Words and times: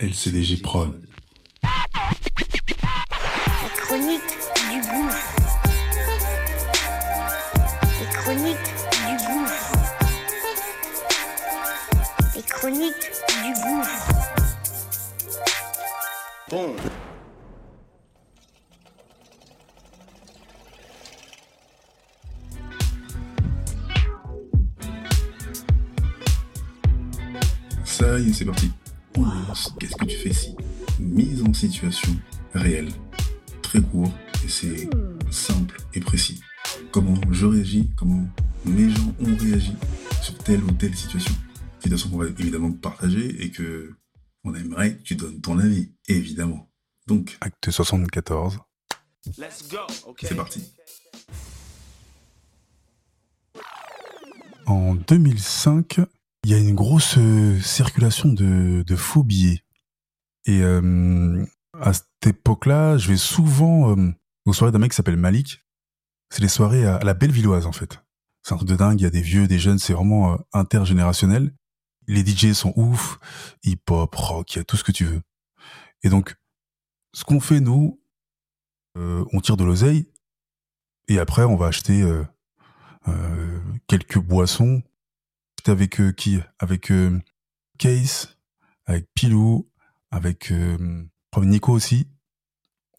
LCDG 0.00 0.60
Prod. 0.60 1.00
La 1.62 1.70
chronique 3.76 4.22
du 4.68 4.80
gouffre. 4.80 5.36
Les 8.00 8.06
chroniques 8.12 8.74
du 9.06 9.14
gouffre. 9.24 9.72
Les 12.34 12.42
chroniques 12.42 13.12
du 13.44 13.52
gouffre. 13.62 14.08
Bon. 16.50 16.74
Ça 27.84 28.18
y 28.18 28.30
est, 28.30 28.32
c'est 28.32 28.44
parti. 28.44 28.72
Qu'est-ce 29.78 29.96
que 29.96 30.04
tu 30.04 30.16
fais 30.16 30.32
si 30.32 30.56
Mise 30.98 31.42
en 31.42 31.52
situation 31.52 32.12
réelle. 32.54 32.90
Très 33.62 33.80
court 33.80 34.12
et 34.44 34.48
c'est 34.48 34.88
simple 35.30 35.76
et 35.94 36.00
précis. 36.00 36.40
Comment 36.90 37.14
je 37.30 37.46
réagis, 37.46 37.90
comment 37.96 38.26
mes 38.64 38.90
gens 38.90 39.14
ont 39.20 39.36
réagi 39.36 39.74
sur 40.22 40.36
telle 40.38 40.62
ou 40.64 40.70
telle 40.72 40.94
situation. 40.94 41.34
Situation 41.80 42.10
qu'on 42.10 42.18
va 42.18 42.26
évidemment 42.26 42.72
partager 42.72 43.42
et 43.42 43.50
que 43.50 43.94
on 44.44 44.54
aimerait 44.54 44.96
que 44.96 45.02
tu 45.02 45.16
donnes 45.16 45.40
ton 45.40 45.58
avis, 45.58 45.90
évidemment. 46.08 46.70
Donc, 47.06 47.36
Acte 47.40 47.70
74. 47.70 48.58
Let's 49.38 49.68
go. 49.70 49.78
Okay. 50.06 50.26
c'est 50.26 50.34
parti. 50.34 50.62
En 54.66 54.94
2005, 54.94 56.00
il 56.44 56.50
y 56.50 56.54
a 56.54 56.58
une 56.58 56.74
grosse 56.74 57.16
euh, 57.18 57.58
circulation 57.60 58.30
de, 58.30 58.82
de 58.82 58.96
faux 58.96 59.24
billets. 59.24 59.64
Et 60.46 60.60
euh, 60.62 61.44
à 61.80 61.92
cette 61.92 62.26
époque-là, 62.26 62.98
je 62.98 63.08
vais 63.08 63.16
souvent 63.16 63.96
euh, 63.96 64.12
aux 64.44 64.52
soirées 64.52 64.72
d'un 64.72 64.78
mec 64.78 64.90
qui 64.90 64.96
s'appelle 64.96 65.16
Malik. 65.16 65.64
C'est 66.30 66.42
les 66.42 66.48
soirées 66.48 66.86
à, 66.86 66.98
la 67.00 67.14
Bellevilloise, 67.14 67.66
en 67.66 67.72
fait. 67.72 68.00
C'est 68.42 68.52
un 68.52 68.56
truc 68.56 68.68
de 68.68 68.76
dingue, 68.76 69.00
il 69.00 69.04
y 69.04 69.06
a 69.06 69.10
des 69.10 69.22
vieux, 69.22 69.46
des 69.46 69.58
jeunes, 69.58 69.78
c'est 69.78 69.94
vraiment 69.94 70.34
euh, 70.34 70.36
intergénérationnel. 70.52 71.54
Les 72.06 72.24
DJ 72.24 72.52
sont 72.52 72.74
ouf, 72.76 73.18
hip-hop, 73.64 74.14
rock, 74.14 74.54
il 74.54 74.58
y 74.58 74.60
a 74.60 74.64
tout 74.64 74.76
ce 74.76 74.84
que 74.84 74.92
tu 74.92 75.06
veux. 75.06 75.22
Et 76.02 76.10
donc, 76.10 76.36
ce 77.14 77.24
qu'on 77.24 77.40
fait, 77.40 77.60
nous, 77.60 77.98
on 78.96 79.40
tire 79.40 79.56
de 79.56 79.64
l'oseille, 79.64 80.06
et 81.08 81.18
après, 81.18 81.44
on 81.44 81.56
va 81.56 81.68
acheter... 81.68 82.06
quelques 83.86 84.18
boissons. 84.18 84.82
Avec 85.66 86.00
euh, 86.00 86.12
qui? 86.12 86.40
Avec 86.58 86.90
euh, 86.90 87.18
Case, 87.78 88.36
avec 88.86 89.08
Pilou, 89.14 89.68
avec 90.10 90.52
euh, 90.52 91.06
Nico 91.38 91.72
aussi. 91.72 92.06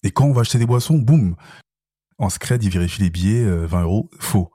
Et 0.04 0.12
quand 0.12 0.26
on 0.26 0.34
va 0.34 0.42
acheter 0.42 0.60
des 0.60 0.66
boissons, 0.66 0.98
boum 0.98 1.36
En 2.18 2.30
scred, 2.30 2.64
il 2.64 2.70
vérifie 2.70 3.02
les 3.02 3.10
billets, 3.10 3.44
euh, 3.44 3.66
20 3.66 3.84
euros, 3.84 4.10
faux. 4.20 4.52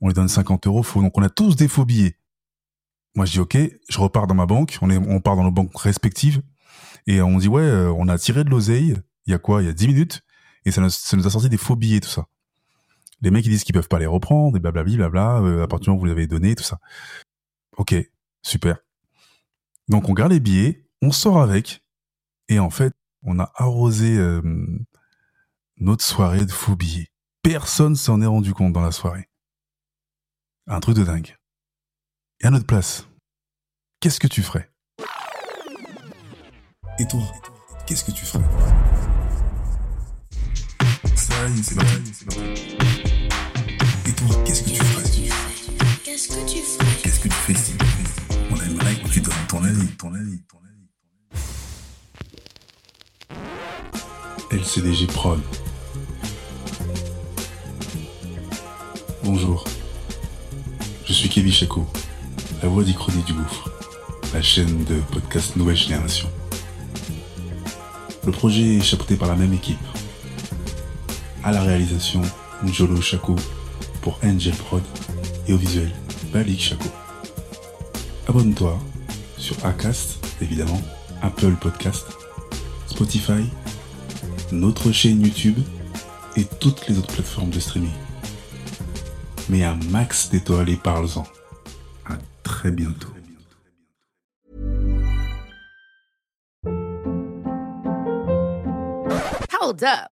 On 0.00 0.08
lui 0.08 0.14
donne 0.14 0.28
50 0.28 0.66
euros, 0.66 0.82
faux. 0.82 1.02
Donc 1.02 1.16
on 1.16 1.22
a 1.22 1.30
tous 1.30 1.56
des 1.56 1.68
faux 1.68 1.84
billets. 1.84 2.18
Moi 3.14 3.26
je 3.26 3.32
dis 3.32 3.40
ok, 3.40 3.56
je 3.88 3.98
repars 3.98 4.26
dans 4.26 4.34
ma 4.34 4.46
banque, 4.46 4.76
on, 4.82 4.90
est, 4.90 4.96
on 4.96 5.20
part 5.20 5.36
dans 5.36 5.44
nos 5.44 5.52
banques 5.52 5.78
respectives, 5.78 6.42
et 7.06 7.22
on 7.22 7.38
dit 7.38 7.48
ouais, 7.48 7.62
euh, 7.62 7.92
on 7.92 8.08
a 8.08 8.18
tiré 8.18 8.42
de 8.42 8.50
l'oseille, 8.50 8.96
il 9.26 9.30
y 9.30 9.34
a 9.34 9.38
quoi? 9.38 9.62
Il 9.62 9.66
y 9.66 9.68
a 9.68 9.72
10 9.72 9.86
minutes, 9.86 10.22
et 10.64 10.72
ça 10.72 10.80
nous, 10.80 10.90
ça 10.90 11.16
nous 11.16 11.26
a 11.26 11.30
sorti 11.30 11.48
des 11.48 11.56
faux 11.56 11.76
billets, 11.76 12.00
tout 12.00 12.08
ça. 12.08 12.26
Les 13.22 13.30
mecs 13.30 13.46
ils 13.46 13.50
disent 13.50 13.62
qu'ils 13.62 13.74
peuvent 13.74 13.88
pas 13.88 14.00
les 14.00 14.06
reprendre, 14.06 14.56
et 14.56 14.60
blablabla, 14.60 14.96
blabla, 14.96 15.40
euh, 15.42 15.62
à 15.62 15.68
partir 15.68 15.84
du 15.84 15.90
moment 15.90 15.98
où 15.98 16.00
vous 16.00 16.06
les 16.06 16.12
avez 16.12 16.26
donnés, 16.26 16.56
tout 16.56 16.64
ça. 16.64 16.80
Ok, 17.76 17.94
super. 18.42 18.78
Donc 19.88 20.08
on 20.08 20.12
garde 20.12 20.32
les 20.32 20.40
billets, 20.40 20.88
on 21.02 21.10
sort 21.10 21.40
avec, 21.40 21.84
et 22.48 22.58
en 22.58 22.70
fait, 22.70 22.92
on 23.22 23.38
a 23.38 23.50
arrosé 23.54 24.16
euh, 24.16 24.42
notre 25.78 26.04
soirée 26.04 26.44
de 26.44 26.52
faux 26.52 26.76
billets. 26.76 27.08
Personne 27.42 27.96
s'en 27.96 28.22
est 28.22 28.26
rendu 28.26 28.54
compte 28.54 28.72
dans 28.72 28.80
la 28.80 28.92
soirée. 28.92 29.28
Un 30.66 30.80
truc 30.80 30.96
de 30.96 31.04
dingue. 31.04 31.36
Et 32.40 32.46
à 32.46 32.50
notre 32.50 32.66
place, 32.66 33.06
qu'est-ce 34.00 34.20
que 34.20 34.28
tu 34.28 34.42
ferais? 34.42 34.70
Et 36.98 37.06
toi, 37.06 37.20
qu'est-ce 37.86 38.04
que 38.04 38.12
tu 38.12 38.24
ferais? 38.24 38.44
Et 44.06 44.12
toi, 44.12 44.44
qu'est-ce 44.44 44.62
que 44.62 44.70
tu 44.70 44.76
ferais? 44.76 45.53
Qu'est-ce 46.14 46.28
que 46.28 46.48
tu 46.48 46.58
ferais 46.58 46.96
Qu'est-ce 47.02 47.18
que 47.18 47.26
tu 47.26 47.34
fais 47.34 47.54
si 47.54 47.72
On 48.48 48.54
aimerait 48.54 48.94
que 48.94 49.08
tu 49.08 49.20
donnes 49.20 49.34
ton 49.48 49.64
avis, 49.64 49.88
ton 49.98 50.14
avis, 50.14 50.40
ton 50.48 50.58
avis. 54.52 54.60
LCDG 54.60 55.08
Prod. 55.08 55.40
Bonjour. 59.24 59.64
Je 61.04 61.12
suis 61.12 61.28
Kevin 61.28 61.52
Chaco, 61.52 61.84
la 62.62 62.68
voix 62.68 62.84
d'Ichronie 62.84 63.24
du 63.24 63.32
Gouffre, 63.32 63.68
la 64.32 64.40
chaîne 64.40 64.84
de 64.84 65.00
podcast 65.10 65.56
Nouvelle 65.56 65.74
Génération. 65.74 66.30
Le 68.24 68.30
projet 68.30 68.76
est 68.76 68.82
chapeauté 68.82 69.16
par 69.16 69.26
la 69.26 69.34
même 69.34 69.52
équipe. 69.52 69.84
À 71.42 71.50
la 71.50 71.60
réalisation, 71.60 72.22
Njolo 72.62 73.00
Chaco 73.00 73.34
pour 74.00 74.20
Angel 74.22 74.54
Prod 74.54 74.84
et 75.48 75.52
au 75.52 75.56
visuel, 75.56 75.92
Abonne-toi 78.26 78.76
sur 79.38 79.64
Acast, 79.64 80.18
évidemment, 80.40 80.80
Apple 81.22 81.54
Podcast, 81.60 82.06
Spotify, 82.88 83.44
notre 84.50 84.90
chaîne 84.90 85.22
YouTube 85.22 85.58
et 86.36 86.44
toutes 86.58 86.88
les 86.88 86.98
autres 86.98 87.12
plateformes 87.14 87.50
de 87.50 87.60
streaming. 87.60 87.92
Mais 89.48 89.62
un 89.62 89.76
max 89.90 90.30
d'étoiles 90.30 90.70
et 90.70 90.76
parle-en. 90.76 91.24
À 92.04 92.16
très 92.42 92.72
bientôt. 92.72 93.14
Hold 99.60 99.84
up. 99.84 100.13